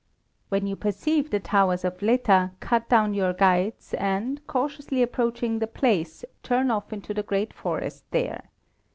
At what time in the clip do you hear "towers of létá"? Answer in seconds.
1.39-2.53